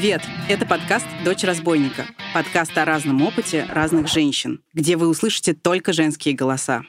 [0.00, 0.22] Привет!
[0.48, 2.06] Это подкаст «Дочь разбойника».
[2.32, 6.84] Подкаст о разном опыте разных женщин, где вы услышите только женские голоса.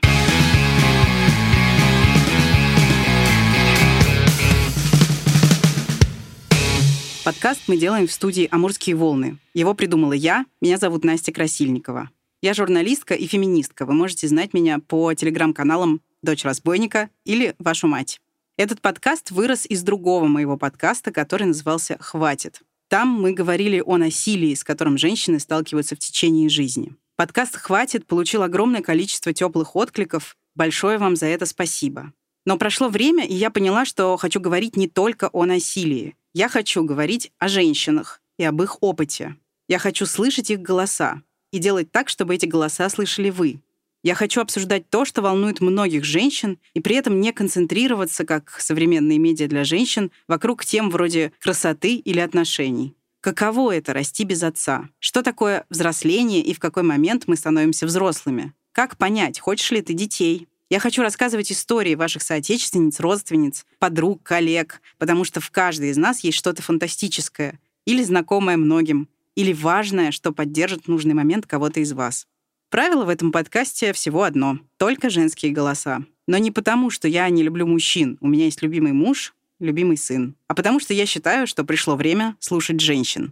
[7.26, 9.40] Подкаст мы делаем в студии «Амурские волны».
[9.54, 12.10] Его придумала я, меня зовут Настя Красильникова.
[12.42, 13.86] Я журналистка и феминистка.
[13.86, 18.22] Вы можете знать меня по телеграм-каналам «Дочь разбойника» или «Вашу мать».
[18.56, 22.62] Этот подкаст вырос из другого моего подкаста, который назывался «Хватит».
[22.92, 26.94] Там мы говорили о насилии, с которым женщины сталкиваются в течение жизни.
[27.16, 30.36] Подкаст «Хватит» получил огромное количество теплых откликов.
[30.56, 32.12] Большое вам за это спасибо.
[32.46, 36.18] Но прошло время, и я поняла, что хочу говорить не только о насилии.
[36.34, 39.38] Я хочу говорить о женщинах и об их опыте.
[39.70, 41.22] Я хочу слышать их голоса
[41.54, 43.62] и делать так, чтобы эти голоса слышали вы.
[44.04, 49.20] Я хочу обсуждать то, что волнует многих женщин, и при этом не концентрироваться, как современные
[49.20, 52.96] медиа для женщин, вокруг тем вроде красоты или отношений.
[53.20, 54.90] Каково это— расти без отца?
[54.98, 58.54] Что такое взросление и в какой момент мы становимся взрослыми?
[58.72, 60.48] Как понять, хочешь ли ты детей?
[60.72, 66.22] Я хочу рассказывать истории ваших соотечественниц, родственниц, подруг, коллег, потому что в каждой из нас
[66.22, 72.26] есть что-то фантастическое или знакомое многим, или важное, что поддержит нужный момент кого-то из вас.
[72.72, 76.06] Правило в этом подкасте всего одно— только женские голоса.
[76.26, 78.18] Но не потому, что я не люблю мужчин.
[78.22, 80.36] У меня есть любимый муж, любимый сын.
[80.48, 83.30] А потому что я считаю, что пришло время слушать женщин.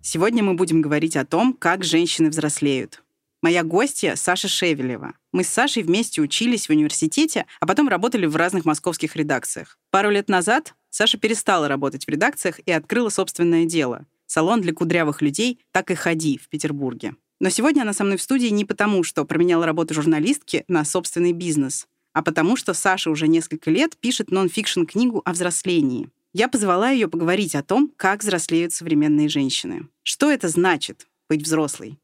[0.00, 3.02] Сегодня мы будем говорить о том, как женщины взрослеют.
[3.42, 5.14] Моя гостья— Саша Шевелева.
[5.32, 9.76] Мы с Сашей вместе учились в университете, а потом работали в разных московских редакциях.
[9.90, 15.20] Пару лет назад Саша перестала работать в редакциях и открыла собственное дело— салон для кудрявых
[15.20, 17.16] людей «Так и ходи» в Петербурге.
[17.38, 21.32] Но сегодня она со мной в студии не потому, что променяла работу журналистки на собственный
[21.32, 26.08] бизнес, а потому что Саша уже несколько лет пишет нон-фикшн книгу о взрослении.
[26.32, 29.90] Я позвала ее поговорить о том, как взрослеют современные женщины.
[30.02, 31.98] Что это значит— быть взрослой?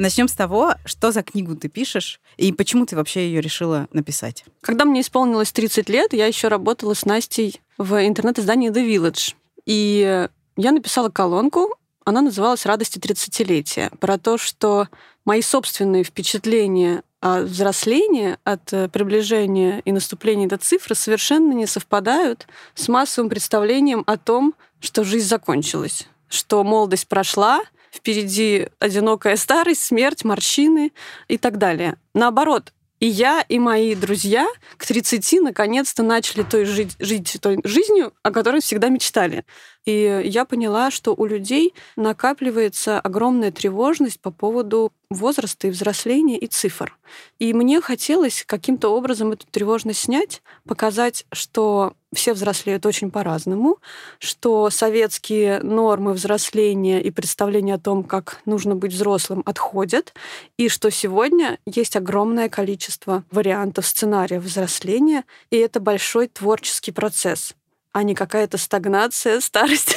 [0.00, 4.46] Начнем с того, что за книгу ты пишешь и почему ты вообще ее решила написать.
[4.62, 9.34] Когда мне исполнилось 30 лет, я еще работала с Настей в интернет-издании The Village.
[9.66, 14.88] И я написала колонку, она называлась «Радости 30-летия», про то, что
[15.26, 22.46] мои собственные впечатления от взросления, от э, приближения и наступления до цифры совершенно не совпадают
[22.74, 27.60] с массовым представлением о том, что жизнь закончилась, что молодость прошла,
[27.92, 30.92] впереди одинокая старость, смерть, морщины
[31.28, 31.96] и так далее.
[32.14, 34.46] Наоборот, и я, и мои друзья
[34.76, 39.44] к 30 наконец-то начали той жить, жить той жизнью, о которой всегда мечтали.
[39.86, 46.46] И я поняла, что у людей накапливается огромная тревожность по поводу возраста и взросления и
[46.46, 46.96] цифр.
[47.38, 53.78] И мне хотелось каким-то образом эту тревожность снять, показать, что все взрослеют очень по-разному,
[54.18, 60.12] что советские нормы взросления и представления о том, как нужно быть взрослым, отходят,
[60.56, 67.54] и что сегодня есть огромное количество вариантов сценария взросления, и это большой творческий процесс
[67.92, 69.96] а не какая-то стагнация, старость.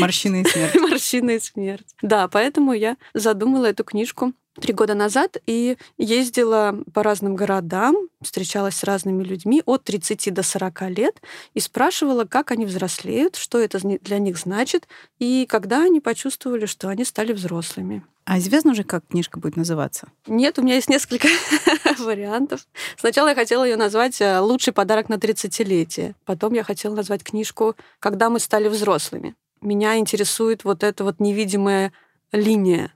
[0.00, 0.74] Морщины и смерть.
[0.80, 1.86] Морщины и смерть.
[2.02, 8.76] Да, поэтому я задумала эту книжку три года назад и ездила по разным городам, встречалась
[8.76, 11.20] с разными людьми от 30 до 40 лет
[11.54, 14.88] и спрашивала, как они взрослеют, что это для них значит,
[15.18, 18.02] и когда они почувствовали, что они стали взрослыми.
[18.26, 20.08] А известно уже, как книжка будет называться?
[20.26, 21.28] Нет, у меня есть несколько
[21.98, 22.66] вариантов.
[22.98, 26.14] Сначала я хотела ее назвать э, «Лучший подарок на 30-летие».
[26.24, 29.34] Потом я хотела назвать книжку «Когда мы стали взрослыми».
[29.62, 31.92] Меня интересует вот эта вот невидимая
[32.32, 32.92] линия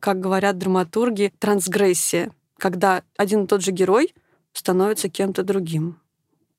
[0.00, 4.14] как говорят драматурги, трансгрессия, когда один и тот же герой
[4.52, 5.98] становится кем-то другим.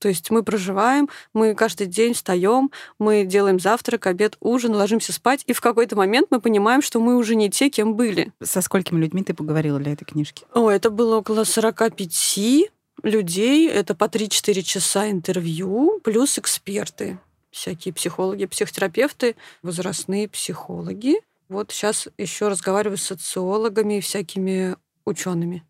[0.02, 5.44] То есть мы проживаем, мы каждый день встаем, мы делаем завтрак, обед, ужин, ложимся спать,
[5.46, 8.34] и в какой-то момент мы понимаем, что мы уже не те, кем были.
[8.42, 10.44] Со сколькими людьми ты поговорила для этой книжки?
[10.56, 12.72] О, это было около 45
[13.04, 17.20] людей, это по 3-4 часа интервью, плюс эксперты,
[17.52, 21.22] всякие психологи, психотерапевты, возрастные психологи.
[21.48, 25.64] Вот сейчас еще разговариваю с социологами и всякими учеными,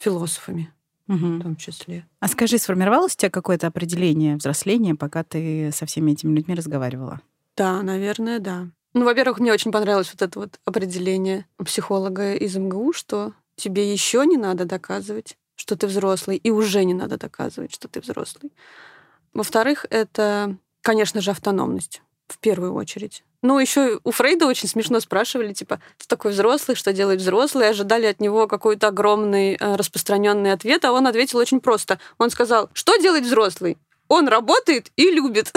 [0.00, 0.72] философами
[1.08, 1.26] угу.
[1.26, 2.06] в том числе.
[2.20, 7.20] А скажи, сформировалось у тебя какое-то определение взросления, пока ты со всеми этими людьми разговаривала?
[7.56, 8.68] Да, наверное, да.
[8.94, 14.24] Ну, во-первых, мне очень понравилось вот это вот определение психолога из МГУ, что тебе еще
[14.26, 18.52] не надо доказывать, что ты взрослый, и уже не надо доказывать, что ты взрослый.
[19.32, 23.22] Во-вторых, это, конечно же, автономность в первую очередь.
[23.46, 28.06] Ну, еще у Фрейда очень смешно спрашивали, типа, кто такой взрослый, что делает взрослый, ожидали
[28.06, 32.00] от него какой-то огромный э, распространенный ответ, а он ответил очень просто.
[32.18, 33.78] Он сказал, что делает взрослый?
[34.08, 35.52] Он работает и любит.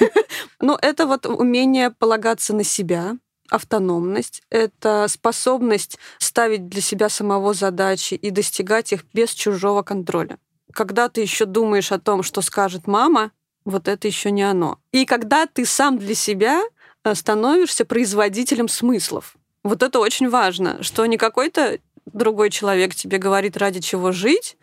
[0.60, 3.16] Но это вот умение полагаться на себя,
[3.50, 10.38] автономность, это способность ставить для себя самого задачи и достигать их без чужого контроля.
[10.72, 13.32] Когда ты еще думаешь о том, что скажет мама,
[13.64, 14.78] вот это еще не оно.
[14.92, 16.62] И когда ты сам для себя
[17.12, 19.36] становишься производителем смыслов.
[19.62, 24.56] Вот это очень важно, что не какой-то другой человек тебе говорит, ради чего жить,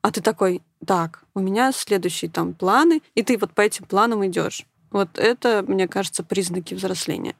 [0.00, 4.26] а ты такой, так, у меня следующие там планы, и ты вот по этим планам
[4.26, 4.66] идешь.
[4.90, 7.34] Вот это, мне кажется, признаки взросления.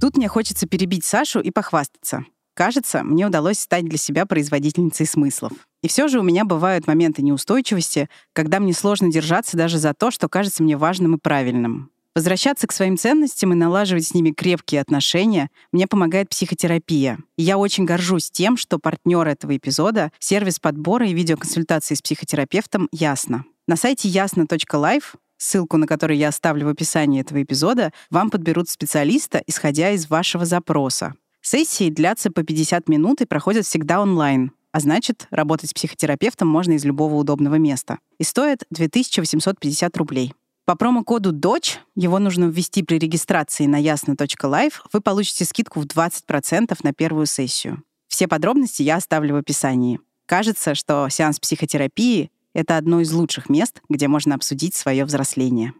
[0.00, 2.24] Тут мне хочется перебить Сашу и похвастаться.
[2.54, 5.52] Кажется, мне удалось стать для себя производительницей смыслов.
[5.84, 10.10] И все же у меня бывают моменты неустойчивости, когда мне сложно держаться даже за то,
[10.10, 11.90] что кажется мне важным и правильным.
[12.14, 17.18] Возвращаться к своим ценностям и налаживать с ними крепкие отношения мне помогает психотерапия.
[17.36, 22.88] И я очень горжусь тем, что партнер этого эпизода— сервис подбора и видеоконсультации с психотерапевтом
[22.90, 23.44] «Ясно».
[23.68, 29.42] На сайте ясно.life ссылку на который я оставлю в описании этого эпизода, вам подберут специалиста,
[29.46, 31.12] исходя из вашего запроса.
[31.42, 34.50] Сессии длятся по 50 минут и проходят всегда онлайн.
[34.74, 38.00] А значит, работать с психотерапевтом можно из любого удобного места.
[38.18, 40.34] И стоит 2850 рублей.
[40.66, 46.76] По промокоду DOCH, его нужно ввести при регистрации на ясно.life, вы получите скидку в 20%
[46.82, 47.84] на первую сессию.
[48.08, 50.00] Все подробности я оставлю в описании.
[50.26, 55.72] Кажется, что сеанс психотерапии— это одно из лучших мест, где можно обсудить свое взросление.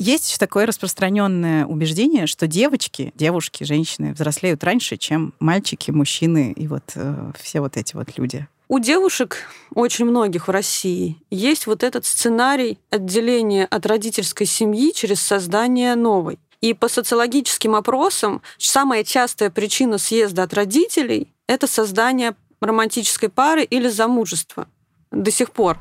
[0.00, 6.84] Есть такое распространенное убеждение, что девочки, девушки, женщины взрослеют раньше, чем мальчики, мужчины и вот
[6.94, 8.48] э, все вот эти вот люди.
[8.68, 15.20] У девушек, очень многих в России, есть вот этот сценарий отделения от родительской семьи через
[15.20, 16.38] создание новой.
[16.62, 23.88] И по социологическим опросам самая частая причина съезда от родителей— это создание романтической пары или
[23.88, 24.66] замужество
[25.10, 25.78] до сих пор.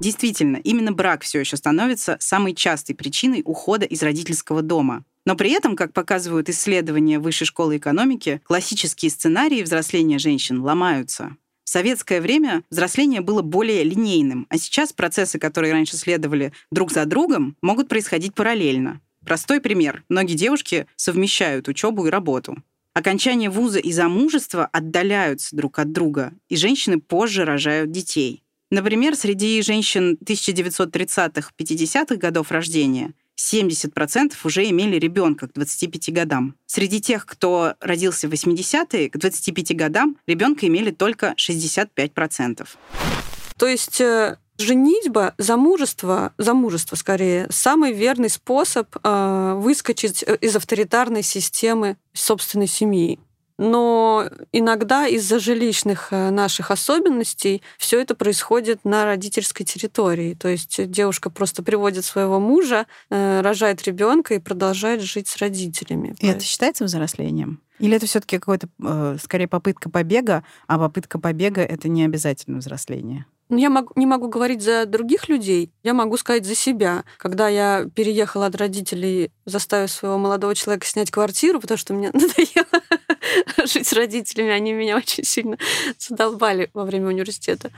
[0.00, 5.04] Действительно, именно брак все еще становится самой частой причиной ухода из родительского дома.
[5.24, 11.36] Но при этом, как показывают исследования Высшей школы экономики, классические сценарии взросления женщин ломаются.
[11.64, 17.04] В советское время взросление было более линейным, а сейчас процессы, которые раньше следовали друг за
[17.06, 19.00] другом, могут происходить параллельно.
[19.24, 20.04] Простой пример.
[20.08, 22.62] Многие девушки совмещают учебу и работу.
[22.94, 28.44] Окончание вуза и замужество отдаляются друг от друга, и женщины позже рожают детей.
[28.70, 36.56] Например, среди женщин 1930-50-х годов рождения 70% уже имели ребенка к 25 годам.
[36.66, 42.66] Среди тех, кто родился в 80-е, к 25 годам ребенка имели только 65%.
[43.56, 51.22] То есть э, Женитьба, замужество, замужество скорее, самый верный способ э, выскочить э, из авторитарной
[51.22, 53.18] системы собственной семьи
[53.58, 60.34] но иногда из-за жилищных э, наших особенностей все это происходит на родительской территории.
[60.34, 66.14] То есть девушка просто приводит своего мужа, э, рожает ребенка и продолжает жить с родителями.
[66.20, 67.60] И это считается взрослением?
[67.78, 73.26] Или это все-таки какой-то, э, скорее, попытка побега, а попытка побега это не обязательно взросление?
[73.48, 77.04] Ну, я могу, не могу говорить за других людей, я могу сказать за себя.
[77.16, 82.82] Когда я переехала от родителей, заставив своего молодого человека снять квартиру, потому что мне надоело
[83.64, 85.58] жить с родителями, они меня очень сильно
[85.98, 87.70] задолбали во время университета.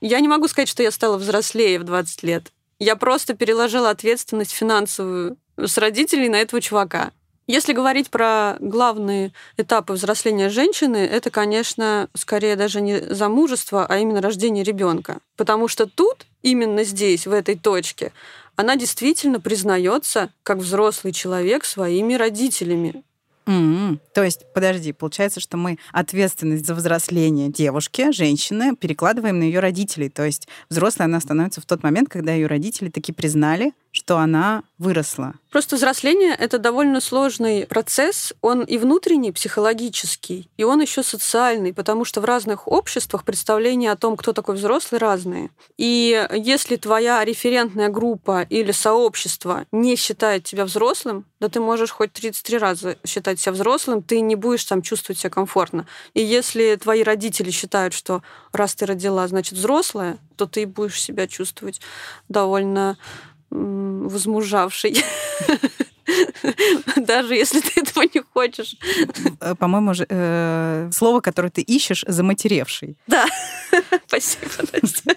[0.00, 2.52] Я не могу сказать, что я стала взрослее в 20 лет.
[2.78, 7.12] Я просто переложила ответственность финансовую с родителей на этого чувака.
[7.46, 14.20] Если говорить про главные этапы взросления женщины, это, конечно, скорее даже не замужество, а именно
[14.20, 15.18] рождение ребенка.
[15.36, 18.12] Потому что тут, именно здесь, в этой точке,
[18.56, 23.04] она действительно признается как взрослый человек своими родителями.
[23.46, 24.00] Mm-hmm.
[24.12, 30.08] То есть, подожди, получается, что мы ответственность за взросление девушки, женщины, перекладываем на ее родителей.
[30.08, 34.62] То есть взрослая она становится в тот момент, когда ее родители таки признали, что она
[34.76, 35.32] выросла.
[35.50, 38.34] Просто взросление— это довольно сложный процесс.
[38.42, 43.96] Он и внутренний, психологический, и он еще социальный, потому что в разных обществах представления о
[43.96, 45.48] том, кто такой взрослый, разные.
[45.78, 52.12] И если твоя референтная группа или сообщество не считает тебя взрослым, да ты можешь хоть
[52.12, 55.86] 33 раза считать себя взрослым, ты не будешь там чувствовать себя комфортно.
[56.12, 58.22] И если твои родители считают, что
[58.52, 61.80] раз ты родила, значит взрослая, то ты будешь себя чувствовать
[62.28, 62.98] довольно
[63.50, 65.04] возмужавший.
[66.96, 68.76] Даже если ты этого не хочешь.
[69.40, 72.96] Э, по-моему, э, слово, которое ты ищешь, заматеревший.
[73.06, 73.26] Да.
[74.06, 75.16] Спасибо, Настя.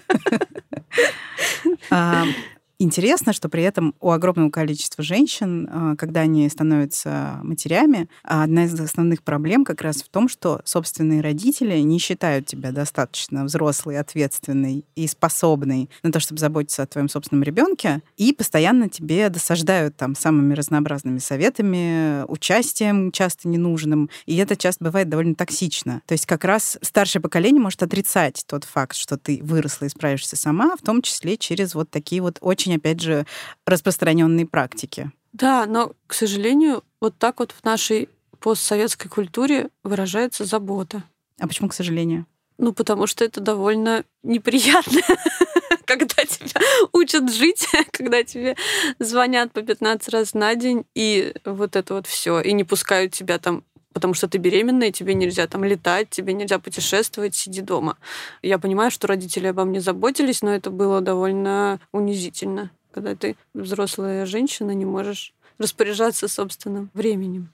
[2.82, 8.80] Интересно, что при этом у огромного количества женщин, а, когда они становятся матерями, одна из
[8.80, 14.86] основных проблем как раз в том, что собственные родители не считают тебя достаточно взрослой, ответственной
[14.96, 20.14] и способной на то, чтобы заботиться о твоем собственном ребенке, и постоянно тебе досаждают там
[20.14, 26.00] самыми разнообразными советами, участием часто ненужным, и это часто бывает довольно токсично.
[26.06, 30.36] То есть как раз старшее поколение может отрицать тот факт, что ты выросла и справишься
[30.36, 33.26] сама, в том числе через вот такие вот очень очень, опять же,
[33.66, 35.10] распространенные практики.
[35.32, 38.08] Да, но, к сожалению, вот так вот в нашей
[38.40, 41.02] постсоветской культуре выражается забота.
[41.38, 42.26] А почему, к сожалению?
[42.58, 45.00] Ну, потому что это довольно неприятно,
[45.86, 46.60] когда тебя
[46.92, 48.56] учат жить, когда тебе
[48.98, 53.38] звонят по 15 раз на день, и вот это вот все, и не пускают тебя
[53.38, 57.96] там потому что ты беременная, тебе нельзя там летать, тебе нельзя путешествовать, сиди дома.
[58.42, 64.26] Я понимаю, что родители обо мне заботились, но это было довольно унизительно, когда ты взрослая
[64.26, 67.50] женщина, не можешь распоряжаться собственным временем.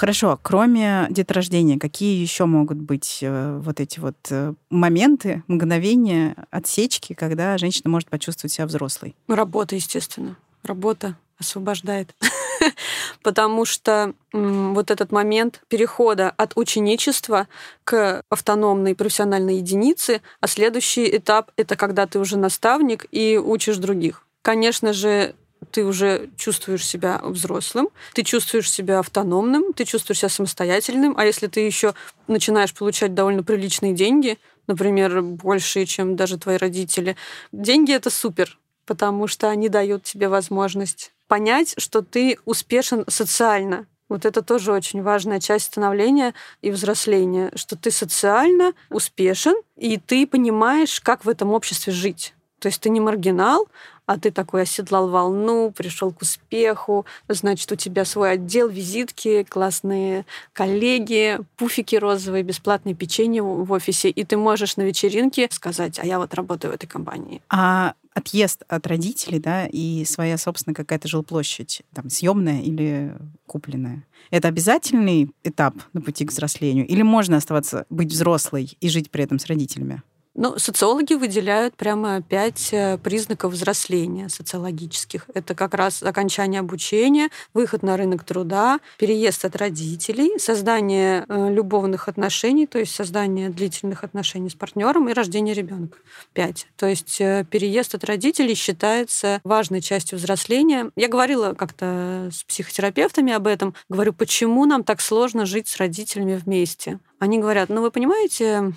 [0.00, 7.12] Хорошо, кроме деторождения, какие еще могут быть э, вот эти вот э, моменты, мгновения, отсечки,
[7.12, 9.14] когда женщина может почувствовать себя взрослой?
[9.28, 10.38] Работа, естественно.
[10.62, 12.14] Работа освобождает.
[13.22, 17.46] Потому что вот этот момент перехода от ученичества
[17.84, 24.24] к автономной профессиональной единице, а следующий этап— это когда ты уже наставник и учишь других.
[24.40, 25.34] Конечно же,
[25.70, 31.46] ты уже чувствуешь себя взрослым, ты чувствуешь себя автономным, ты чувствуешь себя самостоятельным, а если
[31.46, 31.94] ты еще
[32.26, 37.16] начинаешь получать довольно приличные деньги, например, большие, чем даже твои родители,
[37.52, 43.86] деньги это супер, потому что они дают тебе возможность понять, что ты успешен социально.
[44.08, 50.26] Вот это тоже очень важная часть становления и взросления, что ты социально успешен, и ты
[50.26, 52.34] понимаешь, как в этом обществе жить.
[52.58, 53.68] То есть ты не маргинал,
[54.10, 60.26] а ты такой оседлал волну, пришел к успеху, значит, у тебя свой отдел, визитки, классные
[60.52, 66.18] коллеги, пуфики розовые, бесплатное печенье в офисе, и ты можешь на вечеринке сказать, а я
[66.18, 67.40] вот работаю в этой компании.
[67.50, 73.14] А отъезд от родителей, да, и своя собственная какая-то жилплощадь, там, съемная или
[73.46, 74.04] купленная.
[74.32, 76.84] Это обязательный этап на пути к взрослению?
[76.84, 80.02] Или можно оставаться, быть взрослой и жить при этом с родителями?
[80.34, 85.26] Ну, социологи выделяют прямо пять э, признаков взросления социологических.
[85.34, 92.08] Это как раз окончание обучения, выход на рынок труда, переезд от родителей, создание э, любовных
[92.08, 95.98] отношений, то есть создание длительных отношений с партнером и рождение ребенка.
[96.32, 96.68] Пять.
[96.76, 100.92] То есть э, переезд от родителей считается важной частью взросления.
[100.94, 103.74] Я говорила как-то с психотерапевтами об этом.
[103.88, 107.00] Говорю, почему нам так сложно жить с родителями вместе?
[107.18, 108.72] Они говорят, ну вы понимаете,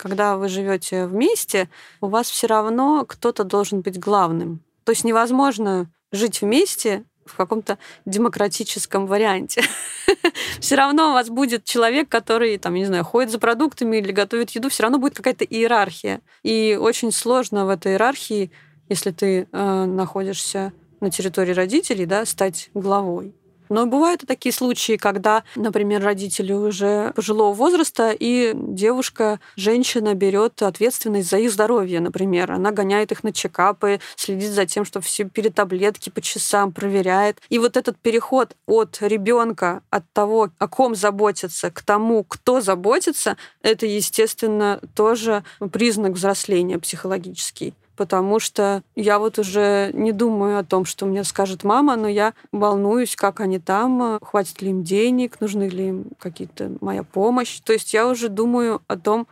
[0.00, 1.68] когда вы живете вместе,
[2.00, 4.60] у вас все равно кто-то должен быть главным.
[4.84, 9.62] То есть невозможно жить вместе в каком-то демократическом варианте.
[10.60, 14.50] все равно у вас будет человек, который, там, не знаю, ходит за продуктами или готовит
[14.50, 16.22] еду, все равно будет какая-то иерархия.
[16.42, 18.50] И очень сложно в этой иерархии,
[18.88, 23.34] если ты э, находишься на территории родителей, да, стать главой.
[23.70, 30.60] Но бывают и такие случаи, когда, например, родители уже пожилого возраста, и девушка, женщина берет
[30.60, 32.50] ответственность за их здоровье, например.
[32.50, 37.40] Она гоняет их на чекапы, следит за тем, что все перетаблетки по часам проверяет.
[37.48, 43.36] И вот этот переход от ребенка, от того, о ком заботиться, к тому, кто заботится,
[43.62, 50.86] это, естественно, тоже признак взросления психологический потому что я вот уже не думаю о том,
[50.86, 55.64] что мне скажет мама, но я волнуюсь, как они там, хватит ли им денег, нужны
[55.64, 57.60] ли им какие-то моя помощь.
[57.60, 59.26] То есть я уже думаю о том,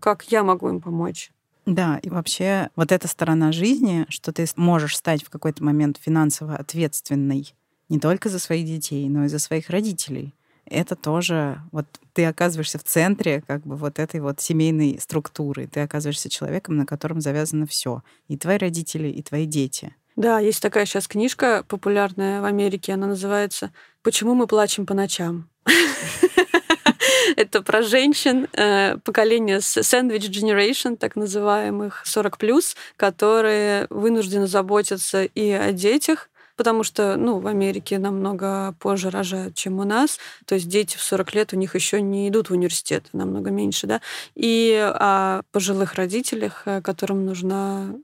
[0.00, 1.30] как я могу им помочь.
[1.66, 6.56] Да, и вообще вот эта сторона жизни, что ты можешь стать в какой-то момент финансово
[6.56, 7.52] ответственной
[7.90, 10.34] не только за своих детей, но и за своих родителей
[10.70, 15.66] это тоже вот ты оказываешься в центре как бы вот этой вот семейной структуры.
[15.66, 18.02] Ты оказываешься человеком, на котором завязано все.
[18.28, 19.94] И твои родители, и твои дети.
[20.16, 23.70] Да, есть такая сейчас книжка популярная в Америке, она называется
[24.02, 25.48] «Почему мы плачем по ночам?».
[27.36, 35.70] Это про женщин э, поколения Sandwich Generation, так называемых 40+, которые вынуждены заботиться и о
[35.70, 40.18] детях, потому что, ну, в Америке намного позже рожают, чем у нас.
[40.44, 43.86] То есть дети в 40 лет у них еще не идут в университет, намного меньше,
[43.86, 44.00] да.
[44.34, 47.94] И о пожилых родителях, э, которым нужна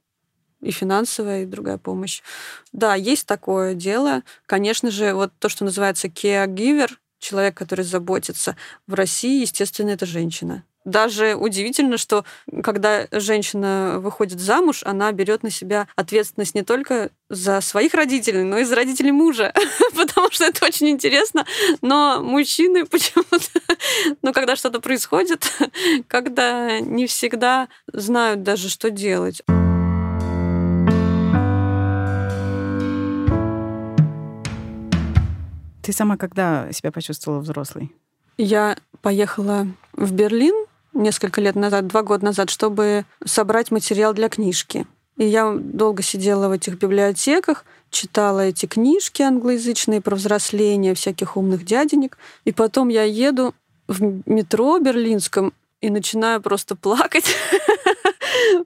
[0.63, 2.23] и финансовая, и другая помощь.
[2.73, 4.23] Да, есть такое дело.
[4.47, 8.57] Конечно же, вот то, что называется caregiver, человек, который заботится,
[8.87, 10.65] в России, естественно, это женщина.
[10.85, 12.25] Даже удивительно, что
[12.63, 18.59] когда женщина выходит замуж, она берет на себя ответственность не только за своих родителей, но
[18.59, 19.55] и за родителей мужа,
[19.97, 21.47] потому что это очень интересно.
[21.81, 23.39] Но мужчины почему-то,
[24.21, 25.51] ну, когда что-то происходит,
[26.09, 29.43] когда не всегда знают даже, что делать.
[35.83, 37.93] Ты сама когда себя почувствовала взрослой?
[38.37, 40.64] Я поехала в Берлин
[40.95, 44.87] несколько лет назад, два года назад, чтобы собрать материал для книжки.
[45.17, 51.65] И я долго сидела в этих библиотеках, читала эти книжки англоязычные про взросление всяких умных
[51.65, 52.19] дяденек.
[52.45, 53.55] И потом я еду
[53.87, 57.37] в метро берлинском и начинаю просто плакать,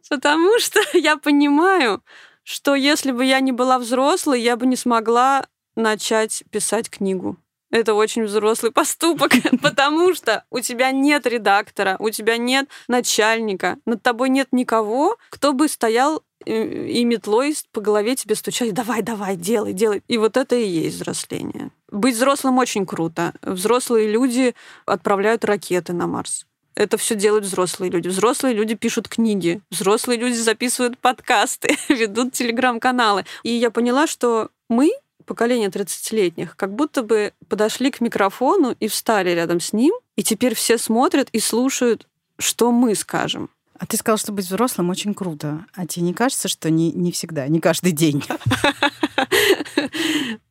[0.09, 2.03] потому что я понимаю,
[2.45, 7.37] что если бы я не была взрослой, я бы не смогла начать писать книгу.
[7.71, 9.33] Это очень взрослый поступок,
[9.63, 15.53] потому что у тебя нет редактора, у тебя нет начальника, над тобой нет никого, кто
[15.53, 20.03] бы стоял э, и метлой по голове тебе стучать, давай, давай, делай, делай.
[20.09, 21.71] И вот это и есть взросление.
[21.91, 23.33] Быть взрослым очень круто.
[23.43, 24.55] Взрослые люди
[24.87, 26.47] отправляют ракеты на Марс.
[26.75, 28.07] Это все делают взрослые люди.
[28.07, 33.25] Взрослые люди пишут книги, взрослые люди записывают подкасты, ведут телеграм-каналы.
[33.43, 34.93] И я поняла, что мы
[35.29, 40.55] поколение 30-летних как будто бы подошли к микрофону и встали рядом с ним, и теперь
[40.55, 42.09] все смотрят и слушают,
[42.39, 43.51] что мы скажем.
[43.79, 45.65] А ты сказал, что быть взрослым очень круто.
[45.75, 48.25] А тебе не кажется, что не, не всегда, не каждый день?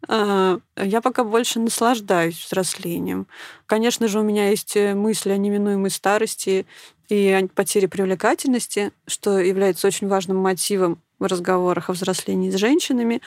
[0.10, 3.28] А, я пока больше наслаждаюсь взрослением.
[3.66, 6.66] Конечно же, у меня есть э, мысли о неминуемой старости
[7.10, 13.22] и о потере привлекательности, что является очень важным мотивом в разговорах о взрослении с женщинами,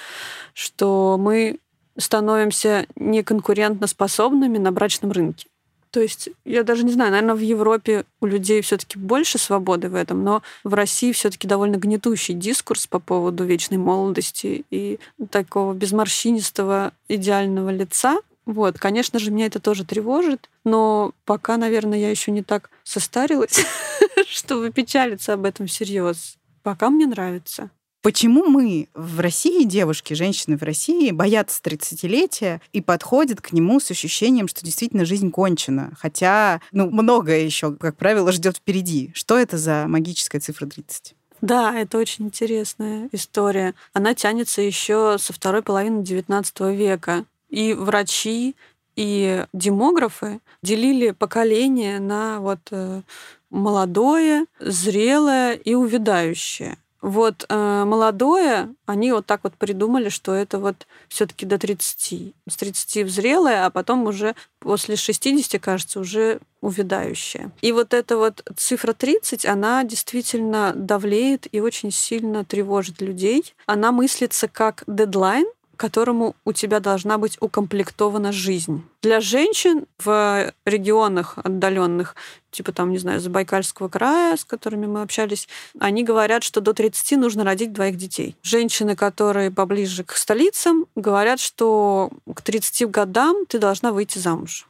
[0.55, 1.59] что мы
[1.97, 5.47] становимся неконкурентно способными на брачном рынке.
[5.91, 9.97] То есть, я даже не знаю, наверное, в Европе у людей все-таки больше свободы в
[9.97, 15.00] этом, но в России все-таки довольно гнетущий дискурс по поводу вечной молодости и
[15.31, 18.19] такого безморщинистого идеального лица.
[18.47, 23.65] Вот, конечно же, меня это тоже тревожит, но пока, наверное, я еще не так состарилась,
[24.26, 26.37] чтобы печалиться об этом всерьез.
[26.63, 27.71] Пока мне нравится.
[28.03, 33.91] Почему мы в России, девушки, женщины в России, боятся 30-летия и подходят к нему с
[33.91, 35.93] ощущением, что действительно жизнь кончена?
[35.99, 39.11] Хотя, ну, многое еще, как правило, ждет впереди.
[39.15, 41.15] Что это за магическая цифра 30?
[41.43, 43.75] Да, это очень интересная история.
[43.93, 47.25] Она тянется еще со второй половины XIX века.
[47.50, 48.54] И врачи,
[48.97, 53.02] и демографы делили поколение на вот э,
[53.50, 56.78] молодое, зрелое и увядающее.
[57.02, 62.34] Вот э, молодое, они вот так вот придумали, что это вот все-таки до 30.
[62.47, 67.52] С 30 в зрелое, а потом уже после 60, кажется, уже увядающее.
[67.63, 73.54] И вот эта вот цифра 30, она действительно давлеет и очень сильно тревожит людей.
[73.65, 75.47] Она мыслится как дедлайн,
[75.80, 78.84] которому у тебя должна быть укомплектована жизнь.
[79.00, 82.16] Для женщин в регионах отдаленных,
[82.50, 87.19] типа там, не знаю, Забайкальского края, с которыми мы общались, они говорят, что до 30
[87.19, 88.36] нужно родить двоих детей.
[88.43, 94.69] Женщины, которые поближе к столицам, говорят, что к 30 годам ты должна выйти замуж.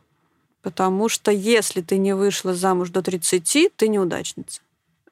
[0.63, 4.61] Потому что если ты не вышла замуж до 30, ты неудачница.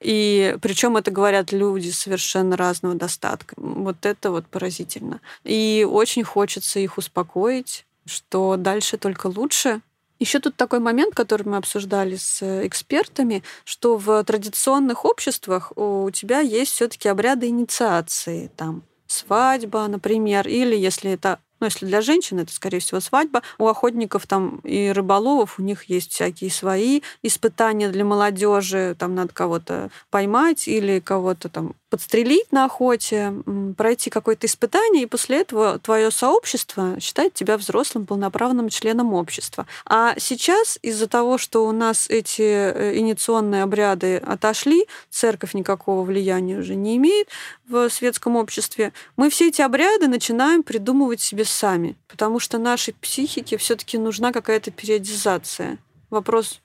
[0.00, 3.54] И причем это говорят люди совершенно разного достатка.
[3.56, 5.20] Вот это вот поразительно.
[5.44, 9.80] И очень хочется их успокоить, что дальше только лучше.
[10.18, 16.40] Еще тут такой момент, который мы обсуждали с экспертами, что в традиционных обществах у тебя
[16.40, 22.53] есть все-таки обряды инициации, там свадьба, например, или если это ну, если для женщин, это,
[22.53, 23.42] скорее всего, свадьба.
[23.59, 28.97] У охотников там и рыболовов у них есть всякие свои испытания для молодежи.
[28.99, 33.33] Там надо кого-то поймать или кого-то там подстрелить на охоте,
[33.77, 39.66] пройти какое-то испытание, и после этого твое сообщество считает тебя взрослым, полноправным членом общества.
[39.87, 46.59] А сейчас из-за того, что у нас эти э, инициационные обряды отошли, церковь никакого влияния
[46.59, 47.29] уже не имеет
[47.68, 53.57] в светском обществе, мы все эти обряды начинаем придумывать себе сами, потому что нашей психике
[53.57, 55.79] все-таки нужна какая-то периодизация.
[56.11, 56.61] Вопрос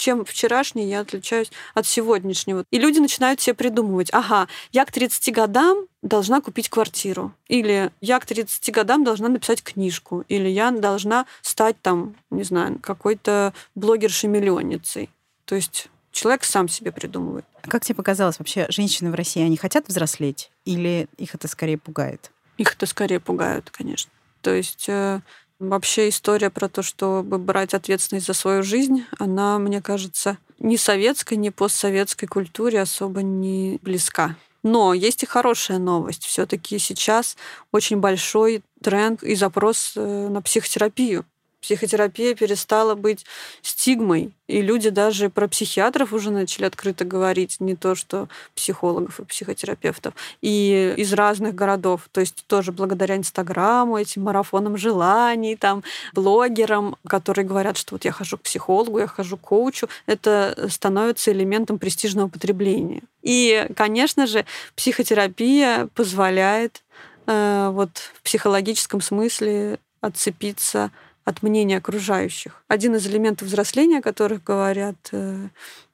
[0.00, 2.64] чем вчерашний я отличаюсь от сегодняшнего.
[2.70, 7.32] И люди начинают себе придумывать, ага, я к 30 годам должна купить квартиру.
[7.48, 10.24] Или я к 30 годам должна написать книжку.
[10.28, 15.10] Или я должна стать там, не знаю, какой-то блогершей-миллионницей.
[15.44, 17.44] То есть человек сам себе придумывает.
[17.62, 20.50] Как тебе показалось, вообще женщины в России, они хотят взрослеть?
[20.64, 22.30] Или их это скорее пугает?
[22.56, 24.10] Их это скорее пугает, конечно.
[24.40, 25.20] То есть э,
[25.60, 31.34] вообще история про то, чтобы брать ответственность за свою жизнь, она, мне кажется, ни советской,
[31.34, 34.36] ни постсоветской культуре особо не близка.
[34.62, 36.24] Но есть и хорошая новость.
[36.24, 37.36] Все-таки сейчас
[37.72, 41.24] очень большой тренд и запрос э, на психотерапию
[41.60, 43.24] психотерапия перестала быть
[43.62, 49.24] стигмой, и люди даже про психиатров уже начали открыто говорить, не то что психологов и
[49.24, 56.96] психотерапевтов, и из разных городов, то есть тоже благодаря Инстаграму, этим марафонам желаний, там, блогерам,
[57.06, 61.78] которые говорят, что вот я хожу к психологу, я хожу к коучу, это становится элементом
[61.78, 63.02] престижного потребления.
[63.22, 64.44] И, конечно же,
[64.76, 66.82] психотерапия позволяет
[67.26, 70.90] э, вот в психологическом смысле отцепиться
[71.24, 72.62] от мнения окружающих.
[72.68, 75.48] Один из элементов взросления, о которых говорят э,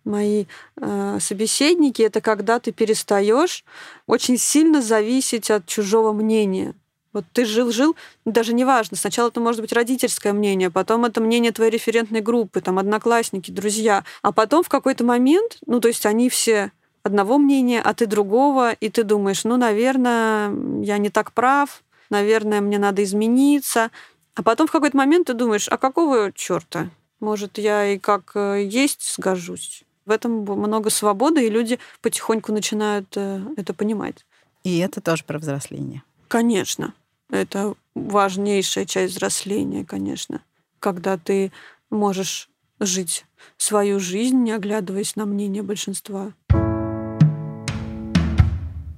[0.04, 3.64] мои э, собеседники, это когда ты перестаешь
[4.06, 6.74] очень сильно зависеть от чужого мнения.
[7.12, 11.70] Вот ты жил-жил, даже неважно, сначала это может быть родительское мнение, потом это мнение твоей
[11.70, 16.72] референтной группы, там, одноклассники, друзья, а потом в какой-то момент, ну, то есть они все
[17.02, 22.60] одного мнения, а ты другого, и ты думаешь, ну, наверное, я не так прав, наверное,
[22.60, 23.90] мне надо измениться,
[24.36, 26.90] а потом в какой-то момент ты думаешь, а какого черта?
[27.20, 29.82] Может, я и как э, есть сгожусь?
[30.04, 34.26] В этом много свободы, и люди потихоньку начинают э, это понимать.
[34.62, 36.02] И это тоже про взросление.
[36.28, 36.92] Конечно.
[37.30, 40.42] Это важнейшая часть взросления, конечно.
[40.80, 41.50] Когда ты
[41.88, 43.24] можешь жить
[43.56, 46.34] свою жизнь, не оглядываясь на мнение большинства.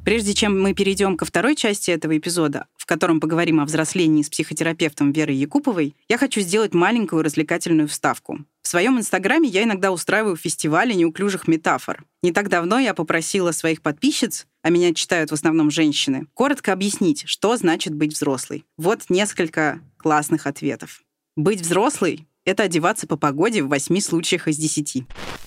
[0.09, 4.31] Прежде чем мы перейдем ко второй части этого эпизода, в котором поговорим о взрослении с
[4.31, 8.39] психотерапевтом Верой Якуповой, я хочу сделать маленькую развлекательную вставку.
[8.63, 12.07] В своем инстаграме я иногда устраиваю фестивали неуклюжих метафор.
[12.23, 17.25] Не так давно я попросила своих подписчиц, а меня читают в основном женщины, коротко объяснить,
[17.27, 18.65] что значит быть взрослой.
[18.79, 21.03] Вот несколько классных ответов.
[21.37, 25.07] Быть взрослой это одеваться по погоде в восьми случаях из десяти.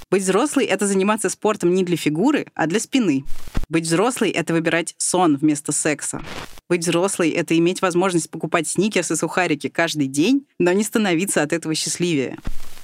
[0.09, 3.23] Быть взрослой— это заниматься спортом не для фигуры, а для спины.
[3.69, 6.21] Быть взрослой— это выбирать сон вместо секса.
[6.69, 11.53] Быть взрослой— это иметь возможность покупать сникерсы и сухарики каждый день, но не становиться от
[11.53, 12.37] этого счастливее.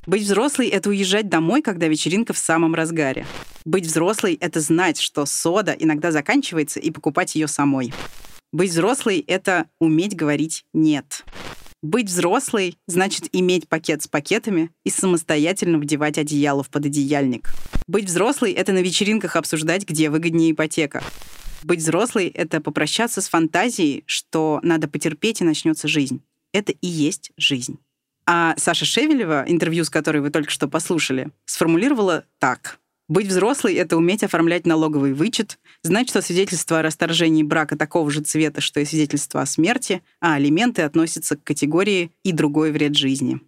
[0.06, 3.28] Быть взрослой— это уезжать домой, когда вечеринка в самом разгаре.
[3.66, 7.94] Быть взрослой— это знать, что сода иногда заканчивается, и покупать ее самой.
[8.54, 11.26] Быть взрослой— это уметь говорить «нет».
[11.84, 17.52] Быть взрослой значит иметь пакет с пакетами и самостоятельно вдевать одеяло в пододеяльник.
[17.86, 21.04] Быть взрослой— это на вечеринках обсуждать, где выгоднее ипотека.
[21.62, 26.24] Быть взрослой— это попрощаться с фантазией, что надо потерпеть и начнется жизнь.
[26.52, 27.78] Это и есть жизнь.
[28.26, 32.80] А Саша Шевелева, интервью с которой вы только что послушали, сформулировала так.
[33.10, 38.20] Быть взрослой— это уметь оформлять налоговый вычет, знать, что свидетельство о расторжении брака такого же
[38.20, 43.40] цвета, что и свидетельство о смерти, а алименты относятся к категории «и другой вред жизни».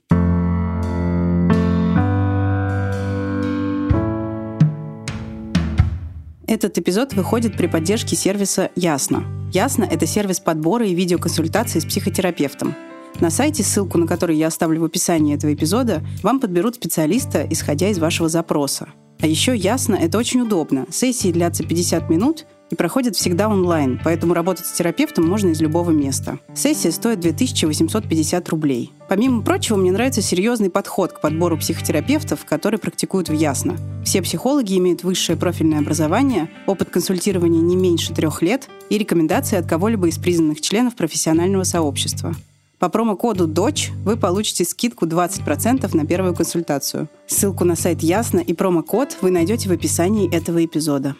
[6.47, 9.25] Этот эпизод выходит при поддержке сервиса «Ясно».
[9.51, 12.75] «Ясно»— это сервис подбора и видеоконсультации с психотерапевтом.
[13.19, 17.89] На сайте, ссылку на который я оставлю в описании этого эпизода, вам подберут специалиста, исходя
[17.89, 18.87] из вашего запроса.
[19.21, 20.85] А еще ясно, это очень удобно.
[20.89, 25.91] Сессии длятся 50 минут и проходят всегда онлайн, поэтому работать с терапевтом можно из любого
[25.91, 26.39] места.
[26.53, 28.93] Сессия стоит 2850 рублей.
[29.09, 33.75] Помимо прочего, мне нравится серьезный подход к подбору психотерапевтов, которые практикуют в Ясно.
[34.05, 39.65] Все психологи имеют высшее профильное образование, опыт консультирования не меньше трех лет и рекомендации от
[39.65, 42.35] кого-либо из признанных членов профессионального сообщества.
[42.79, 47.09] По промокоду DOCH вы получите скидку 20% на первую консультацию.
[47.27, 51.15] Ссылку на сайт Ясно и промокод вы найдете в описании этого эпизода.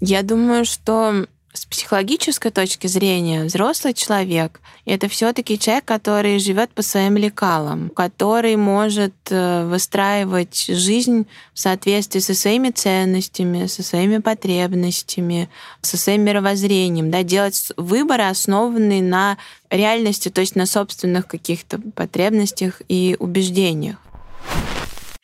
[0.00, 6.70] Я думаю, что с психологической точки зрения взрослый человек— это все таки человек, который живет
[6.70, 14.18] по своим лекалам, который может э, выстраивать жизнь в соответствии со своими ценностями, со своими
[14.18, 15.48] потребностями,
[15.80, 19.38] со своим мировоззрением, да, делать выборы, основанные на
[19.70, 23.96] реальности, то есть на собственных каких-то потребностях и убеждениях.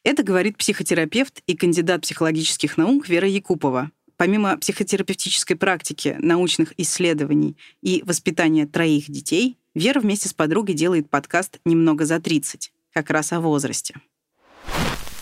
[0.03, 3.91] Это говорит психотерапевт и кандидат психологических наук Вера Якупова.
[4.17, 11.59] Помимо психотерапевтической практики, научных исследований и воспитания троих детей, Вера вместе с подругой делает подкаст
[11.65, 12.71] «Немного за 30».
[12.93, 13.95] как раз о возрасте.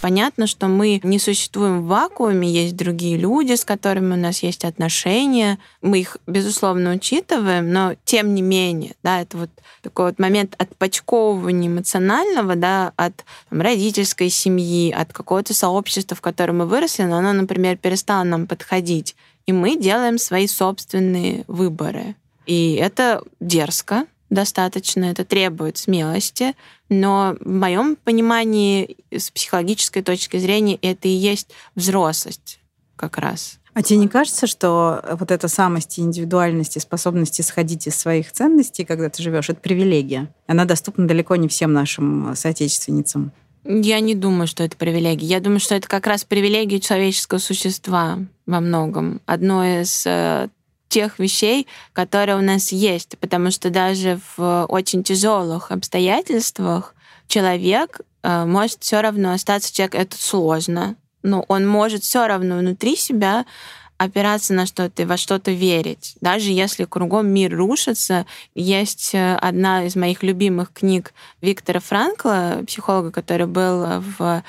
[0.01, 4.65] Понятно, что мы не существуем в вакууме, есть другие люди, с которыми у нас есть
[4.65, 5.59] отношения.
[5.83, 9.51] Мы их, безусловно, учитываем, но тем не менее, да, это вот
[9.83, 16.59] такой вот момент отпочковывания эмоционального, да, от там, родительской семьи, от какого-то сообщества, в котором
[16.59, 19.17] мы выросли, но оно, например, перестало нам подходить.
[19.47, 22.15] И мы делаем свои собственные выборы.
[22.47, 26.55] И это дерзко, достаточно, это требует смелости,
[26.91, 32.61] но в моем понимании с психологической точки зрения это и есть взрослость
[32.97, 33.59] как раз.
[33.73, 38.33] А тебе не кажется, что вот эта самость и индивидуальность и способность исходить из своих
[38.33, 40.35] ценностей, когда ты живешь, это привилегия?
[40.47, 43.33] Она доступна далеко не всем нашим соотечественницам.
[43.65, 45.27] Я не думаю, что это привилегия.
[45.27, 49.21] Я думаю, что это как раз привилегия человеческого существа во многом.
[49.27, 50.49] Одно из э,
[50.91, 56.95] тех вещей, которые у нас есть, потому что даже в очень тяжелых обстоятельствах
[57.29, 59.95] человек э, может все равно остаться человек.
[59.95, 63.47] Это сложно, но он может все равно внутри себя
[63.97, 66.17] опираться на что-то во что-то верить.
[66.21, 73.13] Даже если кругом мир рушится, есть э, одна из моих любимых книг Виктора Франкла, психолога,
[73.13, 74.43] который был в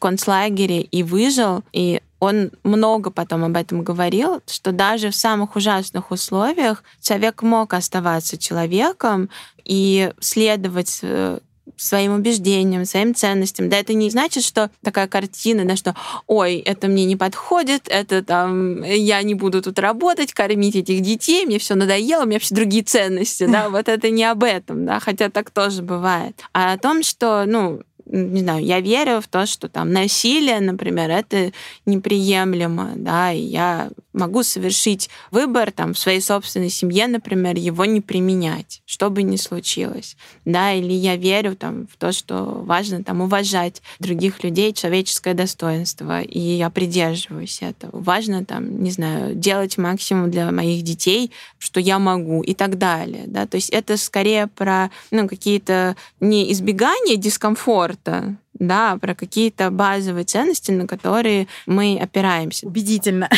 [0.00, 6.10] концлагере и выжил, и он много потом об этом говорил, что даже в самых ужасных
[6.10, 9.28] условиях человек мог оставаться человеком
[9.64, 11.38] и следовать э,
[11.76, 13.68] своим убеждениям, своим ценностям.
[13.68, 15.94] Да, это не значит, что такая картина, да, что
[16.26, 21.44] ой, это мне не подходит, это там я не буду тут работать, кормить этих детей,
[21.44, 24.98] мне все надоело, у меня вообще другие ценности, да, вот это не об этом, да,
[24.98, 29.46] хотя так тоже бывает, а о том, что, ну, не знаю, я верю в то,
[29.46, 31.52] что там насилие, например, это
[31.86, 38.00] неприемлемо, да, и я могу совершить выбор там в своей собственной семье, например, его не
[38.00, 43.20] применять, что бы ни случилось, да, или я верю там в то, что важно там
[43.20, 48.00] уважать других людей, человеческое достоинство, и я придерживаюсь этого.
[48.00, 53.24] Важно там, не знаю, делать максимум для моих детей, что я могу и так далее,
[53.26, 59.70] да, то есть это скорее про, ну, какие-то не избегание дискомфорта, комфорта, да, про какие-то
[59.70, 62.66] базовые ценности, на которые мы опираемся.
[62.66, 63.28] Убедительно.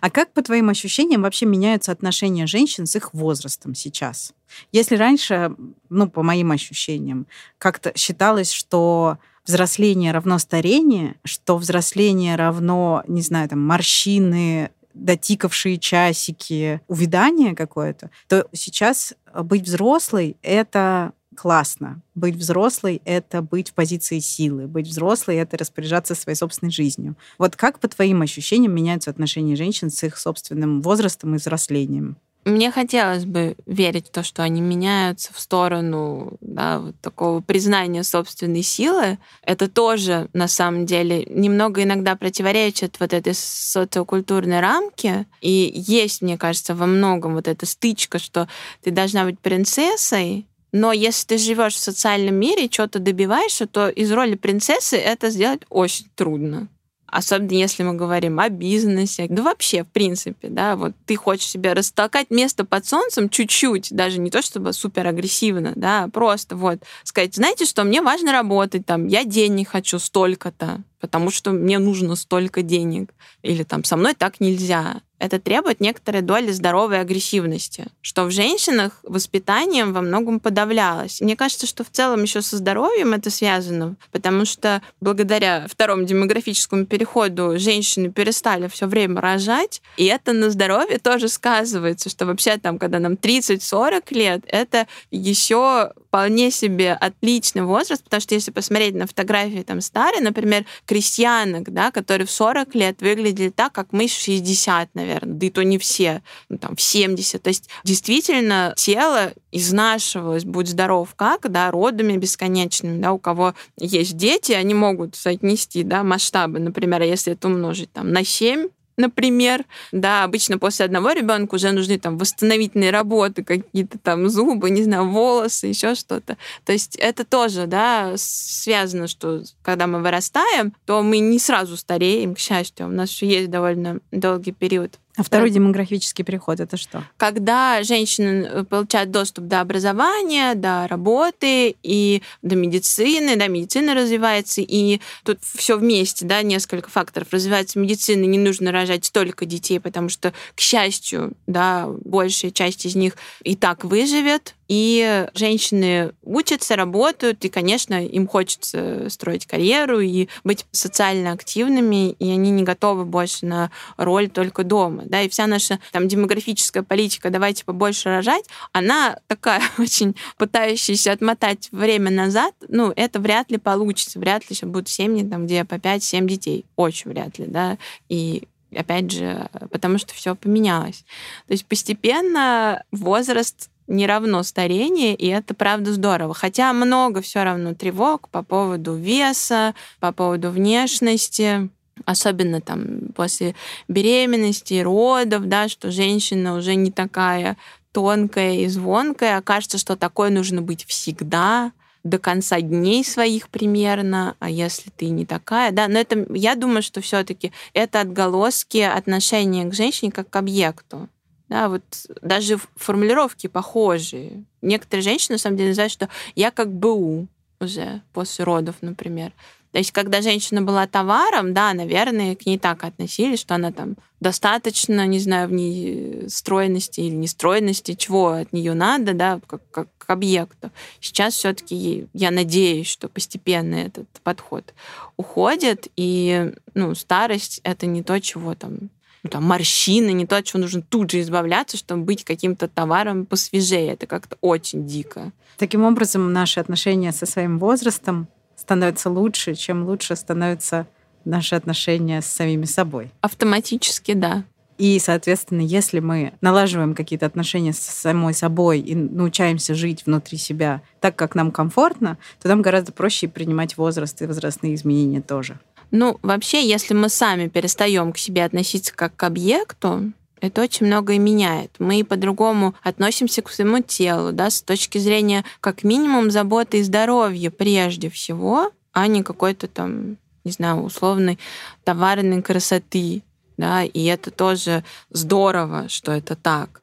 [0.00, 4.34] А как, по твоим ощущениям, вообще меняются отношения женщин с их возрастом сейчас?
[4.72, 5.54] Если раньше,
[5.88, 7.26] ну, по моим ощущениям,
[7.58, 16.80] как-то считалось, что взросление равно старение, что взросление равно, не знаю, там, морщины, дотикавшие часики,
[16.88, 22.00] увядание какое-то, то сейчас быть взрослой— это классно.
[22.14, 24.66] Быть взрослой— это быть в позиции силы.
[24.66, 27.16] Быть взрослой— это распоряжаться своей собственной жизнью.
[27.38, 32.16] Вот как, по твоим ощущениям, меняются отношения женщин с их собственным возрастом и взрослением?
[32.44, 38.04] Мне хотелось бы верить в то, что они меняются в сторону да, вот такого признания
[38.04, 39.18] собственной силы.
[39.42, 45.26] Это тоже, на самом деле, немного иногда противоречит вот этой социокультурной рамке.
[45.40, 48.46] И есть, мне кажется, во многом вот эта стычка, что
[48.82, 53.88] ты должна быть принцессой, но если ты живешь в социальном мире и что-то добиваешься, то
[53.88, 56.66] из роли принцессы это сделать очень трудно.
[57.06, 61.74] Особенно если мы говорим о бизнесе, да вообще, в принципе, да, вот ты хочешь себе
[61.74, 67.36] растолкать место под солнцем чуть-чуть, даже не то чтобы супер агрессивно, да, просто вот сказать,
[67.36, 72.62] знаете что, мне важно работать, там, я денег хочу столько-то, потому что мне нужно столько
[72.62, 78.30] денег, или там со мной так нельзя это требует некоторой доли здоровой агрессивности, что в
[78.30, 81.20] женщинах воспитанием во многом подавлялось.
[81.20, 86.86] Мне кажется, что в целом еще со здоровьем это связано, потому что благодаря второму демографическому
[86.86, 92.78] переходу женщины перестали все время рожать, и это на здоровье тоже сказывается, что вообще там,
[92.78, 99.08] когда нам 30-40 лет, это еще вполне себе отличный возраст, потому что если посмотреть на
[99.08, 104.12] фотографии там старые, например, крестьянок, да, которые в 40 лет выглядели так, как мы в
[104.12, 107.42] 60, наверное, да и то не все, ну, там, в 70.
[107.42, 114.16] То есть действительно тело изнашивалось, будь здоров как, да, родами бесконечными, да, у кого есть
[114.16, 119.64] дети, они могут соотнести, да, масштабы, например, если это умножить там на 7, например.
[119.92, 125.08] Да, обычно после одного ребенка уже нужны там восстановительные работы, какие-то там зубы, не знаю,
[125.08, 126.36] волосы, еще что-то.
[126.64, 132.34] То есть это тоже, да, связано, что когда мы вырастаем, то мы не сразу стареем,
[132.34, 132.86] к счастью.
[132.86, 137.04] У нас еще есть довольно долгий период а второй демографический переход это что?
[137.16, 144.60] Когда женщины э, получают доступ до образования, до работы и до медицины, да, медицина развивается,
[144.60, 147.28] и тут все вместе, да, несколько факторов.
[147.30, 152.96] Развивается медицина, не нужно рожать столько детей, потому что, к счастью, да, большая часть из
[152.96, 160.28] них и так выживет, И женщины учатся, работают, и, конечно, им хочется строить карьеру и
[160.42, 165.02] быть социально активными, и они не готовы больше на роль только дома.
[165.06, 165.20] Да?
[165.20, 172.10] И вся наша там, демографическая политика «давайте побольше рожать», она такая очень пытающаяся отмотать время
[172.10, 176.26] назад, ну, это вряд ли получится, вряд ли сейчас будут семьи, там, где по 5-7
[176.26, 178.44] детей, очень вряд ли, да, и
[178.76, 181.04] опять же, потому что все поменялось.
[181.46, 186.34] То есть постепенно возраст не равно старение, и это правда здорово.
[186.34, 191.68] Хотя много все равно тревог по поводу веса, по поводу внешности,
[192.04, 193.54] особенно там после
[193.88, 197.56] беременности, родов, да, что женщина уже не такая
[197.92, 204.36] тонкая и звонкая, а кажется, что такое нужно быть всегда, до конца дней своих примерно,
[204.38, 209.64] а если ты не такая, да, но это, я думаю, что все-таки это отголоски отношения
[209.64, 211.08] к женщине как к объекту.
[211.48, 211.82] Да, вот
[212.22, 214.44] даже формулировки похожие.
[214.62, 217.28] Некоторые женщины, на самом деле, знают, что я как БУ
[217.60, 219.32] уже после родов, например.
[219.72, 223.96] То есть, когда женщина была товаром, да, наверное, к ней так относились, что она там
[224.20, 229.88] достаточно, не знаю, в ней стройности или нестройности, чего от нее надо, да, как, как
[229.98, 230.70] к объекту.
[231.00, 234.74] Сейчас все-таки я надеюсь, что постепенно этот подход
[235.16, 238.90] уходит, и ну, старость это не то, чего там
[239.24, 243.24] ну, там, морщины, не то, от чего нужно тут же избавляться, чтобы быть каким-то товаром
[243.24, 243.92] посвежее.
[243.92, 245.32] Это как-то очень дико.
[245.56, 250.86] Таким образом, наши отношения со своим возрастом становятся лучше, чем лучше становятся
[251.24, 253.10] наши отношения с самими собой.
[253.22, 254.44] Автоматически, да.
[254.76, 260.82] И, соответственно, если мы налаживаем какие-то отношения с самой собой и научаемся жить внутри себя
[261.00, 265.58] так, как нам комфортно, то нам гораздо проще принимать возраст и возрастные изменения тоже.
[265.96, 271.20] Ну, вообще, если мы сами перестаем к себе относиться как к объекту, это очень многое
[271.20, 271.70] меняет.
[271.78, 277.48] Мы по-другому относимся к своему телу, да, с точки зрения как минимум заботы и здоровья
[277.50, 281.38] прежде всего, а не какой-то там, не знаю, условной
[281.84, 283.22] товарной красоты.
[283.56, 286.82] Да, и это тоже здорово, что это так.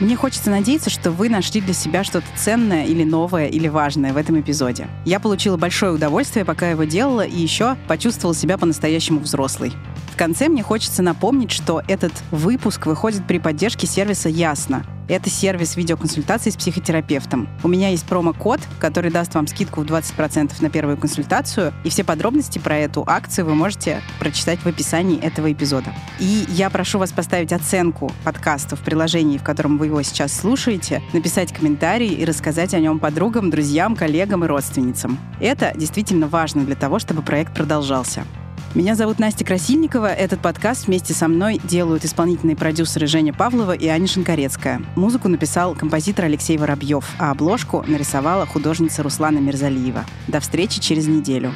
[0.00, 4.16] Мне хочется надеяться, что вы нашли для себя что-то ценное или новое или важное в
[4.16, 4.88] этом эпизоде.
[5.04, 9.72] Я получила большое удовольствие, пока его делала, и еще почувствовала себя по-настоящему взрослой.
[10.20, 16.50] Конце мне хочется напомнить, что этот выпуск выходит при поддержке сервиса «Ясно», это сервис видеоконсультации
[16.50, 17.48] с психотерапевтом.
[17.64, 22.04] У меня есть промокод, который даст вам скидку в 20% на первую консультацию, и все
[22.04, 25.94] подробности про эту акцию вы можете прочитать в описании этого эпизода.
[26.18, 31.02] И я прошу вас поставить оценку подкасту в приложении, в котором вы его сейчас слушаете,
[31.14, 35.18] написать комментарий и рассказать о нем подругам, друзьям, коллегам и родственницам.
[35.40, 38.26] Это действительно важно для того, чтобы проект продолжался.
[38.72, 40.14] Меня зовут Настя Красильникова.
[40.14, 44.80] Этот подкаст вместе со мной делают исполнительные продюсеры Женя Павлова и Аня Шинкарецкая.
[44.94, 50.04] Музыку написал композитор Алексей Воробьев, а обложку нарисовала художница Руслана Мирзалиева.
[50.28, 51.52] До встречи через неделю.